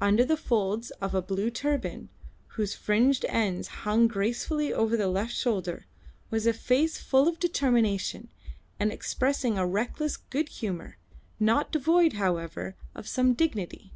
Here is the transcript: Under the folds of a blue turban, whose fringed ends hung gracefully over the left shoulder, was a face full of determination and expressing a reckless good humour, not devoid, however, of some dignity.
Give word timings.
Under 0.00 0.24
the 0.24 0.36
folds 0.36 0.92
of 1.00 1.16
a 1.16 1.20
blue 1.20 1.50
turban, 1.50 2.08
whose 2.54 2.74
fringed 2.76 3.24
ends 3.28 3.66
hung 3.82 4.06
gracefully 4.06 4.72
over 4.72 4.96
the 4.96 5.08
left 5.08 5.34
shoulder, 5.34 5.86
was 6.30 6.46
a 6.46 6.52
face 6.52 6.98
full 6.98 7.26
of 7.26 7.40
determination 7.40 8.28
and 8.78 8.92
expressing 8.92 9.58
a 9.58 9.66
reckless 9.66 10.16
good 10.16 10.48
humour, 10.48 10.96
not 11.40 11.72
devoid, 11.72 12.12
however, 12.12 12.76
of 12.94 13.08
some 13.08 13.34
dignity. 13.34 13.92